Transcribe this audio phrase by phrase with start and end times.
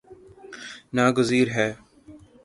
[0.95, 1.67] نا گزیر ہے